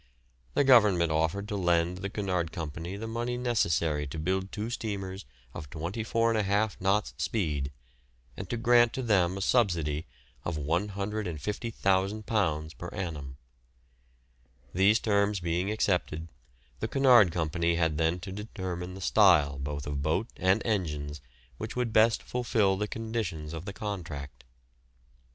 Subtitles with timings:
[0.55, 5.25] The Government offered to lend the Cunard Company the money necessary to build two steamers
[5.53, 7.71] of 24½ knots speed,
[8.35, 10.07] and to grant to them a subsidy
[10.43, 13.37] of £150,000 per annum.
[14.73, 16.29] These terms being accepted
[16.79, 21.21] the Cunard Company had then to determine the style both of boat and engines
[21.59, 24.45] which would best fulfil the conditions of the contract.